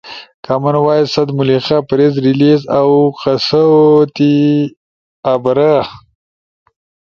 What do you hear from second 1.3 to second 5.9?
ملحقہ پریس ریلیس اؤ قصؤ تے آبرا